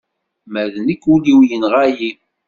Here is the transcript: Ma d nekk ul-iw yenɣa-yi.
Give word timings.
Ma 0.51 0.63
d 0.73 0.75
nekk 0.87 1.03
ul-iw 1.13 1.39
yenɣa-yi. 1.49 2.11